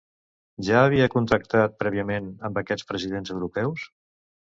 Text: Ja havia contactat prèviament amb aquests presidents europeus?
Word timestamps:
Ja 0.69 0.79
havia 0.85 1.09
contactat 1.17 1.77
prèviament 1.83 2.33
amb 2.51 2.61
aquests 2.65 2.91
presidents 2.93 3.39
europeus? 3.39 3.91